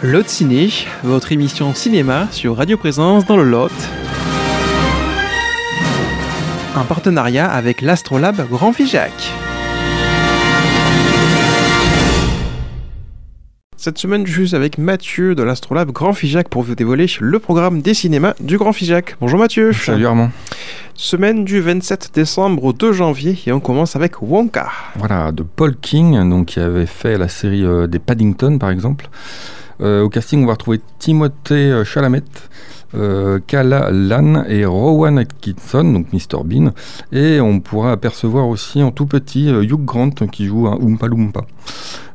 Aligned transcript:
Lot 0.00 0.28
Ciné, 0.28 0.68
votre 1.02 1.32
émission 1.32 1.74
cinéma 1.74 2.28
sur 2.30 2.56
Radio 2.56 2.76
Présence 2.76 3.26
dans 3.26 3.36
le 3.36 3.42
Lot. 3.42 3.72
Un 6.76 6.84
partenariat 6.84 7.50
avec 7.50 7.82
l'Astrolabe 7.82 8.48
Grand 8.48 8.72
Figeac. 8.72 9.10
Cette 13.76 13.98
semaine, 13.98 14.24
je 14.24 14.44
suis 14.44 14.54
avec 14.54 14.78
Mathieu 14.78 15.34
de 15.34 15.42
l'Astrolabe 15.42 15.90
Grand 15.90 16.12
Figeac 16.12 16.48
pour 16.48 16.62
vous 16.62 16.76
dévoiler 16.76 17.06
le 17.18 17.38
programme 17.40 17.82
des 17.82 17.94
cinémas 17.94 18.34
du 18.38 18.56
Grand 18.56 18.72
Figeac. 18.72 19.16
Bonjour 19.20 19.40
Mathieu. 19.40 19.72
Salut 19.72 20.06
Armand. 20.06 20.30
Semaine 20.94 21.44
du 21.44 21.60
27 21.60 22.12
décembre 22.14 22.62
au 22.62 22.72
2 22.72 22.92
janvier 22.92 23.36
et 23.46 23.52
on 23.52 23.58
commence 23.58 23.96
avec 23.96 24.22
Wonka. 24.22 24.68
Voilà, 24.94 25.32
de 25.32 25.42
Paul 25.42 25.76
King, 25.76 26.30
donc 26.30 26.46
qui 26.46 26.60
avait 26.60 26.86
fait 26.86 27.18
la 27.18 27.26
série 27.26 27.64
euh, 27.64 27.88
des 27.88 27.98
Paddington 27.98 28.58
par 28.58 28.70
exemple. 28.70 29.08
Euh, 29.80 30.02
au 30.02 30.08
casting, 30.08 30.42
on 30.42 30.46
va 30.46 30.52
retrouver 30.52 30.80
Timothée 30.98 31.70
euh, 31.70 31.84
Chalamet, 31.84 32.22
euh, 32.94 33.38
Kala 33.46 33.90
Lan 33.90 34.44
et 34.48 34.64
Rowan 34.64 35.18
Atkinson, 35.18 35.84
donc 35.84 36.12
Mr 36.12 36.42
Bean. 36.44 36.72
Et 37.12 37.40
on 37.40 37.60
pourra 37.60 37.92
apercevoir 37.92 38.48
aussi 38.48 38.82
en 38.82 38.90
tout 38.90 39.06
petit 39.06 39.48
Hugh 39.48 39.84
Grant 39.84 40.10
qui 40.10 40.46
joue 40.46 40.66
un 40.66 40.76
Oompa 40.76 41.06
Loompa. 41.06 41.42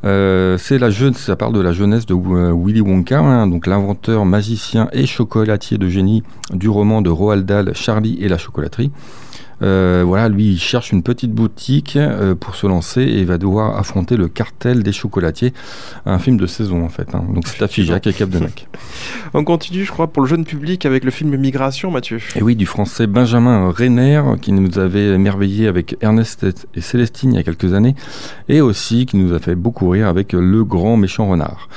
C'est 0.03 0.77
la 0.79 0.91
ça 0.91 1.35
parle 1.35 1.53
de 1.53 1.61
la 1.61 1.71
jeunesse 1.71 2.05
de 2.05 2.13
Willy 2.13 2.81
Wonka, 2.81 3.19
hein, 3.19 3.47
donc 3.47 3.67
l'inventeur, 3.67 4.25
magicien 4.25 4.89
et 4.91 5.05
chocolatier 5.05 5.77
de 5.77 5.87
génie 5.87 6.23
du 6.53 6.67
roman 6.67 7.01
de 7.01 7.09
Roald 7.09 7.45
Dahl, 7.45 7.73
Charlie 7.73 8.17
et 8.19 8.27
la 8.27 8.37
chocolaterie. 8.37 8.91
Euh, 9.63 10.03
voilà, 10.05 10.29
lui, 10.29 10.51
il 10.51 10.59
cherche 10.59 10.91
une 10.91 11.03
petite 11.03 11.31
boutique 11.31 11.95
euh, 11.95 12.35
pour 12.35 12.55
se 12.55 12.67
lancer 12.67 13.01
et 13.01 13.23
va 13.23 13.37
devoir 13.37 13.77
affronter 13.77 14.17
le 14.17 14.27
cartel 14.27 14.83
des 14.83 14.91
chocolatiers. 14.91 15.53
Un 16.05 16.19
film 16.19 16.37
de 16.37 16.45
saison, 16.45 16.83
en 16.83 16.89
fait. 16.89 17.15
hein. 17.15 17.23
Donc, 17.33 17.47
c'est 17.47 17.63
à 17.63 17.67
Figeac 17.67 18.05
et 18.07 18.13
Cap 18.13 18.29
de 18.29 18.39
Nac. 18.39 18.67
On 19.33 19.43
continue, 19.43 19.85
je 19.85 19.91
crois, 19.91 20.07
pour 20.07 20.21
le 20.21 20.27
jeune 20.27 20.45
public 20.45 20.85
avec 20.85 21.03
le 21.03 21.11
film 21.11 21.35
Migration, 21.37 21.91
Mathieu. 21.91 22.19
Et 22.35 22.43
oui, 22.43 22.55
du 22.55 22.65
français 22.65 23.07
Benjamin 23.07 23.71
Renner, 23.71 24.21
qui 24.41 24.51
nous 24.51 24.77
avait 24.77 25.07
émerveillé 25.13 25.67
avec 25.67 25.97
Ernest 26.01 26.45
et 26.75 26.81
Célestine 26.81 27.33
il 27.33 27.37
y 27.37 27.39
a 27.39 27.43
quelques 27.43 27.73
années, 27.73 27.95
et 28.49 28.61
aussi 28.61 29.05
qui 29.05 29.17
nous 29.17 29.33
a 29.33 29.39
fait 29.39 29.55
beaucoup 29.55 29.89
rire 29.89 30.07
avec 30.07 30.33
Le 30.33 30.63
Grand 30.63 30.97
Méchant 30.97 31.27
Renard. 31.27 31.69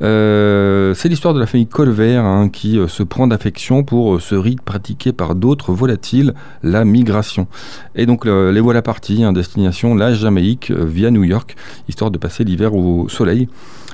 Euh, 0.00 0.94
c'est 0.94 1.08
l'histoire 1.08 1.34
de 1.34 1.40
la 1.40 1.46
famille 1.46 1.66
Colvert 1.66 2.24
hein, 2.24 2.48
qui 2.48 2.78
euh, 2.78 2.86
se 2.86 3.02
prend 3.02 3.26
d'affection 3.26 3.82
pour 3.82 4.14
euh, 4.14 4.20
ce 4.20 4.34
rite 4.36 4.62
pratiqué 4.62 5.12
par 5.12 5.34
d'autres 5.34 5.72
volatiles, 5.72 6.34
la 6.62 6.84
migration. 6.84 7.48
Et 7.96 8.06
donc 8.06 8.24
le- 8.24 8.52
les 8.52 8.60
voilà 8.60 8.80
partis, 8.82 9.24
hein, 9.24 9.32
destination 9.32 9.94
la 9.96 10.14
Jamaïque 10.14 10.70
via 10.70 11.10
New 11.10 11.24
York, 11.24 11.56
histoire 11.88 12.10
de 12.12 12.18
passer 12.18 12.44
l'hiver 12.44 12.74
au 12.74 13.08
soleil. 13.08 13.48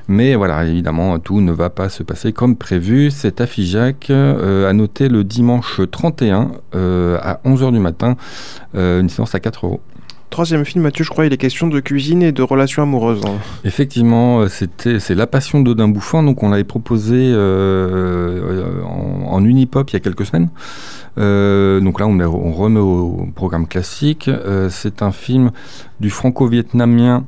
Mais 0.06 0.34
voilà, 0.34 0.66
évidemment, 0.66 1.18
tout 1.18 1.40
ne 1.40 1.50
va 1.52 1.70
pas 1.70 1.88
se 1.88 2.02
passer 2.02 2.34
comme 2.34 2.56
prévu. 2.56 3.10
C'est 3.10 3.40
à 3.40 3.46
Figeac, 3.46 4.10
euh, 4.10 4.68
à 4.68 4.74
noter 4.74 5.08
le 5.08 5.24
dimanche 5.24 5.80
31 5.90 6.50
euh, 6.74 7.16
à 7.22 7.40
11h 7.46 7.72
du 7.72 7.78
matin, 7.78 8.16
une 8.74 9.08
séance 9.08 9.34
à 9.34 9.40
4 9.40 9.64
euros. 9.64 9.80
Troisième 10.34 10.64
film, 10.64 10.82
Mathieu, 10.82 11.04
je 11.04 11.10
crois, 11.10 11.26
il 11.26 11.32
est 11.32 11.36
question 11.36 11.68
de 11.68 11.78
cuisine 11.78 12.20
et 12.20 12.32
de 12.32 12.42
relations 12.42 12.82
amoureuses. 12.82 13.20
Effectivement, 13.64 14.40
euh, 14.40 14.48
c'était 14.48 14.98
c'est 14.98 15.14
la 15.14 15.28
passion 15.28 15.60
d'Odin 15.60 15.86
Bouffant, 15.86 16.24
donc 16.24 16.42
on 16.42 16.48
l'avait 16.50 16.64
proposé 16.64 17.14
euh, 17.14 18.40
euh, 18.42 18.82
en, 18.82 19.44
unipop 19.44 19.90
il 19.90 19.92
y 19.92 19.96
a 19.96 20.00
quelques 20.00 20.26
semaines. 20.26 20.48
Donc 21.16 22.00
là, 22.00 22.08
on, 22.08 22.12
met- 22.12 22.24
on 22.24 22.50
remet 22.50 22.80
au 22.80 23.28
programme 23.36 23.68
classique. 23.68 24.28
C'est 24.70 25.02
un 25.02 25.12
film 25.12 25.52
du 26.00 26.10
franco-vietnamien 26.10 27.22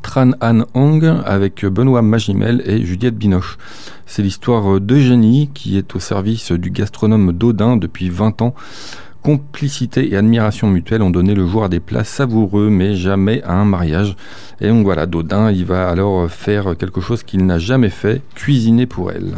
Tran 0.00 0.30
An 0.40 0.60
Hong 0.72 1.04
avec 1.26 1.66
Benoît 1.66 2.00
Magimel 2.00 2.62
et 2.64 2.86
Juliette 2.86 3.18
Binoche. 3.18 3.58
C'est 4.06 4.22
l'histoire 4.22 4.80
d'Eugénie 4.80 5.50
qui 5.52 5.76
est 5.76 5.94
au 5.94 5.98
service 6.00 6.52
du 6.52 6.70
gastronome 6.70 7.32
d'Odin 7.34 7.76
depuis 7.76 8.08
20 8.08 8.40
ans. 8.40 8.54
Complicité 9.22 10.12
et 10.12 10.16
admiration 10.16 10.68
mutuelle 10.68 11.02
ont 11.02 11.10
donné 11.10 11.34
le 11.34 11.46
jour 11.46 11.64
à 11.64 11.68
des 11.68 11.80
plats 11.80 12.04
savoureux, 12.04 12.70
mais 12.70 12.94
jamais 12.94 13.42
à 13.42 13.54
un 13.54 13.64
mariage. 13.64 14.16
Et 14.60 14.68
donc 14.68 14.84
voilà, 14.84 15.06
Dodin, 15.06 15.50
il 15.50 15.64
va 15.64 15.88
alors 15.88 16.30
faire 16.30 16.76
quelque 16.78 17.00
chose 17.00 17.22
qu'il 17.22 17.44
n'a 17.44 17.58
jamais 17.58 17.90
fait, 17.90 18.22
cuisiner 18.34 18.86
pour 18.86 19.12
elle. 19.12 19.34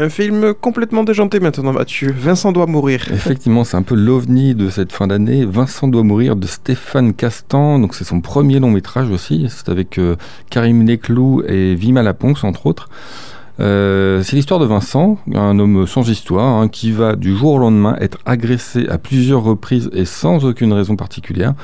Un 0.00 0.10
film 0.10 0.54
complètement 0.54 1.02
déjanté 1.02 1.40
maintenant, 1.40 1.72
Mathieu. 1.72 2.14
Vincent 2.16 2.52
doit 2.52 2.66
mourir. 2.66 3.08
Effectivement, 3.12 3.64
c'est 3.64 3.76
un 3.76 3.82
peu 3.82 3.96
l'ovni 3.96 4.54
de 4.54 4.70
cette 4.70 4.92
fin 4.92 5.08
d'année. 5.08 5.44
Vincent 5.44 5.88
doit 5.88 6.04
mourir 6.04 6.36
de 6.36 6.46
Stéphane 6.46 7.14
Castan, 7.14 7.80
donc 7.80 7.96
c'est 7.96 8.04
son 8.04 8.20
premier 8.20 8.60
long 8.60 8.70
métrage 8.70 9.10
aussi. 9.10 9.46
C'est 9.48 9.68
avec 9.68 9.98
euh, 9.98 10.14
Karim 10.50 10.86
Leclou 10.86 11.42
et 11.48 11.74
Vima 11.74 12.04
Laponce, 12.04 12.44
entre 12.44 12.66
autres. 12.66 12.88
Euh, 13.60 14.22
c'est 14.22 14.36
l'histoire 14.36 14.60
de 14.60 14.66
Vincent, 14.66 15.18
un 15.34 15.58
homme 15.58 15.86
sans 15.86 16.08
histoire, 16.08 16.60
hein, 16.60 16.68
qui 16.68 16.92
va 16.92 17.16
du 17.16 17.36
jour 17.36 17.54
au 17.54 17.58
lendemain 17.58 17.96
être 18.00 18.18
agressé 18.24 18.86
à 18.88 18.98
plusieurs 18.98 19.42
reprises 19.42 19.90
et 19.92 20.04
sans 20.04 20.44
aucune 20.44 20.72
raison 20.72 20.96
particulière. 20.96 21.54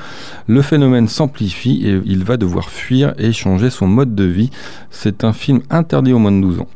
Le 0.47 0.61
phénomène 0.61 1.07
s'amplifie 1.07 1.81
et 1.85 2.01
il 2.05 2.23
va 2.23 2.37
devoir 2.37 2.69
fuir 2.69 3.13
et 3.17 3.31
changer 3.31 3.69
son 3.69 3.87
mode 3.87 4.15
de 4.15 4.25
vie. 4.25 4.49
C'est 4.91 5.23
un 5.23 5.33
film 5.33 5.61
interdit 5.69 6.13
aux 6.13 6.19
moins 6.19 6.31
de 6.31 6.41
12 6.41 6.59
ans. 6.61 6.67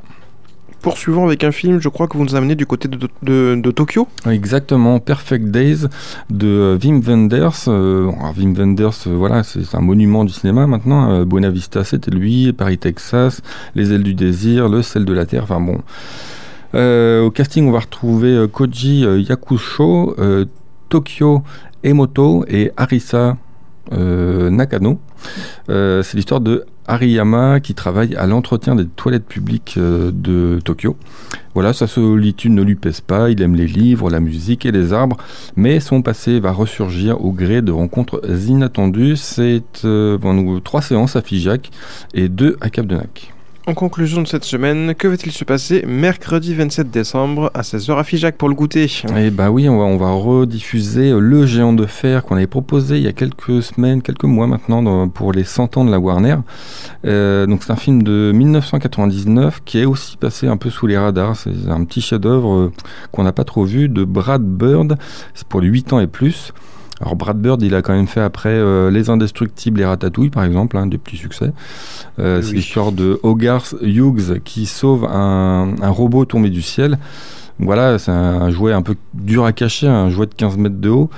Poursuivons 0.82 1.26
avec 1.26 1.44
un 1.44 1.52
film, 1.52 1.82
je 1.82 1.90
crois 1.90 2.08
que 2.08 2.18
vous 2.18 2.24
nous 2.24 2.36
amenez 2.36 2.56
du 2.56 2.66
côté 2.66 2.88
de, 2.88 3.72
Tokyo. 3.72 4.08
Exactement, 4.30 5.00
Perfect 5.00 5.46
Days 5.48 5.88
de 6.30 6.48
euh, 6.48 6.80
Wim 6.82 7.02
Wenders. 7.02 7.68
Euh, 7.68 8.10
Wim 8.38 8.54
Wenders, 8.54 9.08
euh, 9.08 9.16
voilà, 9.16 9.44
c'est 9.44 9.76
un 9.76 9.82
monument 9.82 10.24
du 10.24 10.32
cinéma 10.32 10.68
maintenant. 10.68 11.26
Buena 11.26 11.50
Vista, 11.50 11.84
c'était 11.84 12.12
lui. 12.12 12.54
Paris, 12.54 12.78
Texas, 12.78 13.42
Les 13.76 13.92
ailes 13.92 14.04
du 14.04 14.14
désir, 14.14 14.70
Le 14.70 14.82
sel 14.82 15.04
de 15.04 15.14
la 15.14 15.26
terre. 15.26 15.44
Enfin 15.44 15.60
bon. 15.60 15.80
Au 17.26 17.32
casting, 17.32 17.68
on 17.68 17.72
va 17.72 17.80
retrouver 17.80 18.46
Koji 18.52 19.06
Yakusho, 19.28 20.16
Tokyo 20.88 21.44
Emoto 21.84 22.46
et 22.48 22.72
Arisa 22.78 23.38
Nakano. 23.92 25.00
Euh, 25.70 26.04
c'est 26.04 26.18
l'histoire 26.18 26.42
de 26.42 26.66
Ariyama 26.88 27.60
qui 27.60 27.76
travaille 27.76 28.16
à 28.16 28.26
l'entretien 28.26 28.76
des 28.76 28.86
toilettes 28.86 29.26
publiques 29.26 29.76
euh, 29.78 30.12
de 30.14 30.60
Tokyo. 30.64 30.98
Voilà, 31.54 31.74
sa 31.74 31.88
solitude 31.88 32.52
ne 32.52 32.64
lui 32.64 32.76
pèse 32.76 33.02
pas, 33.02 33.30
il 33.30 33.42
aime 33.42 33.56
les 33.56 33.68
livres, 33.68 34.10
la 34.10 34.20
musique 34.20 34.66
et 34.66 34.72
les 34.72 34.94
arbres, 34.94 35.18
mais 35.56 35.80
son 35.80 36.02
passé 36.02 36.40
va 36.40 36.52
ressurgir 36.52 37.24
au 37.24 37.32
gré 37.32 37.62
de 37.62 37.72
rencontres 37.72 38.22
inattendues. 38.48 39.16
C'est 39.16 39.86
euh, 39.86 40.60
trois 40.64 40.82
séances 40.82 41.16
à 41.16 41.22
Figeac 41.22 41.70
et 42.14 42.30
deux 42.30 42.58
à 42.62 42.70
Cap 42.70 42.86
de 42.86 42.96
Nac. 42.96 43.34
En 43.69 43.75
conclusion 43.75 44.24
de 44.24 44.28
cette 44.28 44.46
semaine, 44.46 44.96
que 44.96 45.07
va-t-il 45.07 45.31
se 45.31 45.44
passer 45.44 45.85
mercredi 45.85 46.56
27 46.56 46.90
décembre 46.90 47.52
à 47.53 47.62
16h 47.62 48.00
à 48.00 48.03
Figeac 48.03 48.35
pour 48.35 48.50
le 48.50 48.56
goûter? 48.56 48.91
Et 49.16 49.30
bah 49.30 49.52
oui, 49.52 49.69
on 49.69 49.96
va, 49.96 50.09
rediffuser 50.09 51.12
euh, 51.12 51.19
Le 51.19 51.46
Géant 51.46 51.74
de 51.74 51.85
Fer 51.85 52.24
qu'on 52.24 52.35
avait 52.35 52.47
proposé 52.47 52.97
il 52.97 53.03
y 53.03 53.07
a 53.07 53.13
quelques 53.13 53.62
semaines, 53.62 54.02
quelques 54.02 54.24
mois 54.24 54.47
maintenant 54.47 55.07
pour 55.07 55.34
les 55.34 55.44
100 55.44 55.78
ans 55.78 55.85
de 55.85 55.91
la 55.91 56.00
Warner. 56.00 56.38
Euh, 57.06 57.46
donc 57.46 57.62
c'est 57.62 57.72
un 57.72 57.75
film 57.75 58.02
de 58.02 58.31
1999 58.34 59.62
qui 59.63 59.78
est 59.78 59.86
aussi 59.86 60.18
passé 60.18 60.47
un 60.47 60.57
peu 60.57 60.72
sous 60.72 60.88
les 60.88 60.97
radars. 60.97 61.36
C'est 61.36 61.69
un 61.69 61.84
petit 61.84 62.01
chef-d'œuvre 62.01 62.56
euh, 62.56 62.72
qu'on 63.12 63.22
n'a 63.22 63.34
pas 63.34 63.44
trop 63.44 63.66
vu 63.66 63.88
de 63.88 64.03
Brad 64.03 64.41
Bird. 64.41 64.97
C'est 65.36 65.47
pour 65.47 65.62
les 65.62 65.68
8 65.68 65.94
ans 65.94 66.00
et 66.00 66.07
plus. 66.07 66.53
Alors 67.02 67.16
Brad 67.16 67.38
Bird, 67.40 67.62
il 67.62 67.76
a 67.76 67.82
quand 67.82 67.94
même 67.94 68.08
fait 68.08 68.22
après 68.22 68.50
euh, 68.50 68.92
Les 68.92 69.10
Indestructibles 69.10 69.80
et 69.80 69.86
Ratatouille, 69.86 70.30
par 70.30 70.44
exemple, 70.44 70.78
hein, 70.78 70.86
des 70.86 70.98
petits 70.98 71.18
succès. 71.18 71.52
Euh, 72.20 72.42
C'est 72.42 72.54
l'histoire 72.54 72.92
de 72.92 73.20
Hogarth 73.24 73.76
Hughes 73.82 74.42
qui 74.44 74.66
sauve 74.66 75.06
un, 75.06 75.76
un 75.82 75.90
robot 75.90 76.26
tombé 76.26 76.50
du 76.50 76.62
ciel. 76.62 76.98
Voilà, 77.62 78.00
c'est 78.00 78.12
un 78.12 78.50
jouet 78.52 78.72
un 78.72 78.82
peu 78.82 78.96
dur 79.14 79.44
à 79.44 79.52
cacher, 79.52 79.88
un 79.88 80.10
jouet 80.10 80.28
de 80.28 80.34
15 80.34 80.58
mètres 80.58 80.80
de 80.80 80.90
haut. 80.90 81.10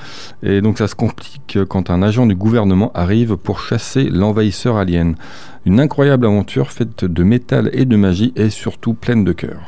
Et 0.41 0.61
donc 0.61 0.79
ça 0.79 0.87
se 0.87 0.95
complique 0.95 1.59
quand 1.69 1.91
un 1.91 2.01
agent 2.01 2.25
du 2.25 2.33
gouvernement 2.35 2.91
arrive 2.95 3.37
pour 3.37 3.59
chasser 3.59 4.05
l'envahisseur 4.05 4.77
alien. 4.77 5.15
Une 5.65 5.79
incroyable 5.79 6.25
aventure 6.25 6.71
faite 6.71 7.05
de 7.05 7.23
métal 7.23 7.69
et 7.73 7.85
de 7.85 7.95
magie 7.95 8.33
et 8.35 8.49
surtout 8.49 8.95
pleine 8.95 9.23
de 9.23 9.33
cœur. 9.33 9.59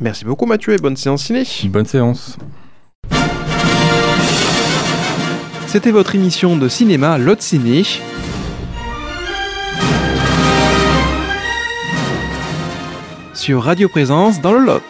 Merci 0.00 0.24
beaucoup 0.24 0.46
Mathieu 0.46 0.72
et 0.72 0.78
bonne 0.78 0.96
séance 0.96 1.24
ciné. 1.24 1.44
Bonne 1.68 1.84
séance. 1.84 2.38
C'était 5.74 5.90
votre 5.90 6.14
émission 6.14 6.56
de 6.56 6.68
cinéma 6.68 7.18
Lot 7.18 7.42
Ciné. 7.42 7.82
Sur 13.34 13.64
Radio 13.64 13.88
Présence 13.88 14.40
dans 14.40 14.52
le 14.52 14.64
Lot. 14.64 14.84